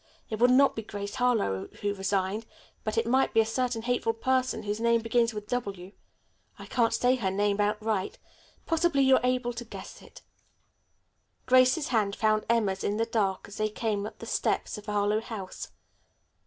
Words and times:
It 0.31 0.39
would 0.39 0.49
not 0.49 0.75
be 0.75 0.81
Grace 0.81 1.13
Harlowe 1.13 1.67
who 1.83 1.93
resigned; 1.93 2.47
but 2.83 2.97
it 2.97 3.05
might 3.05 3.35
be 3.35 3.39
a 3.39 3.45
certain 3.45 3.83
hateful 3.83 4.13
person 4.13 4.63
whose 4.63 4.79
name 4.79 5.01
begins 5.01 5.31
with 5.31 5.45
W. 5.49 5.91
I 6.57 6.67
won't 6.75 6.95
say 6.95 7.17
her 7.17 7.29
name 7.29 7.61
outright. 7.61 8.17
Possibly 8.65 9.03
you'll 9.03 9.19
be 9.19 9.27
able 9.27 9.53
to 9.53 9.63
guess 9.63 10.01
it." 10.01 10.23
Grace's 11.45 11.89
hand 11.89 12.15
found 12.15 12.47
Emma's 12.49 12.83
in 12.83 12.97
the 12.97 13.05
dark 13.05 13.47
as 13.47 13.57
they 13.57 13.69
came 13.69 14.05
to 14.05 14.13
the 14.17 14.25
steps 14.25 14.75
of 14.75 14.87
Harlowe 14.87 15.21
House. 15.21 15.67